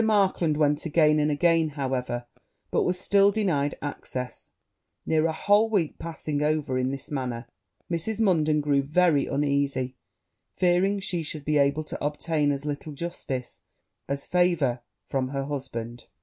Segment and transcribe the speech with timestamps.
[0.03, 2.25] Markland went again and again, however;
[2.71, 4.49] but was still denied access:
[5.05, 7.45] near a whole week passing over in this manner,
[7.87, 8.19] Mrs.
[8.19, 9.95] Munden grew very uneasy,
[10.55, 13.61] fearing she should be able to obtain as little justice
[14.09, 16.05] as favour from her husband.